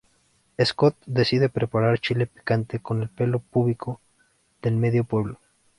Scott 0.65 0.97
decide 1.05 1.47
preparar 1.49 1.99
chile 1.99 2.25
picante 2.25 2.79
con 2.79 3.03
el 3.03 3.09
pelo 3.09 3.37
púbico 3.37 4.01
del 4.61 4.75
medio 4.75 5.03
pueblo. 5.03 5.39